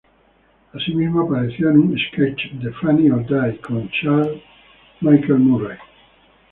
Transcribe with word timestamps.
Asimismo 0.73 1.21
apareció 1.21 1.69
en 1.69 1.77
un 1.77 1.95
sketch 1.95 2.53
de 2.53 2.71
"Funny 2.73 3.11
or 3.11 3.23
Die" 3.23 3.59
con 3.61 3.87
Chad 4.01 4.29
Michael 5.01 5.37
Murray. 5.41 5.77